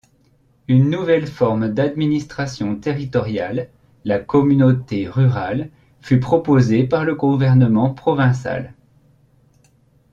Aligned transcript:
Une 0.67 0.89
nouvelle 0.89 1.27
forme 1.27 1.69
d'administration 1.75 2.75
territoriale, 2.75 3.69
la 4.03 4.17
communauté 4.17 5.07
rurale, 5.07 5.69
fut 6.01 6.19
proposée 6.19 6.85
par 6.87 7.05
le 7.05 7.13
gouvernement 7.13 7.93
provincial. 7.93 8.73